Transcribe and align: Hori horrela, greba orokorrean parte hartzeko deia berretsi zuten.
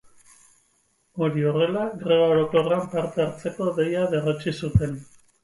Hori 1.25 1.45
horrela, 1.49 1.83
greba 2.05 2.31
orokorrean 2.37 2.89
parte 2.95 3.25
hartzeko 3.27 3.69
deia 3.79 4.09
berretsi 4.17 4.57
zuten. 4.65 4.99